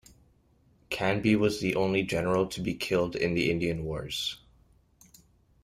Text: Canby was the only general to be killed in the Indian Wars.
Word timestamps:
Canby 0.89 1.35
was 1.35 1.59
the 1.59 1.75
only 1.75 2.01
general 2.01 2.47
to 2.47 2.59
be 2.59 2.73
killed 2.73 3.15
in 3.15 3.35
the 3.35 3.51
Indian 3.51 3.83
Wars. 3.85 4.39